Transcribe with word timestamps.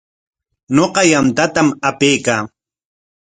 Ñuqa 0.75 1.01
yantatam 1.11 1.67
apaykaa. 1.89 2.41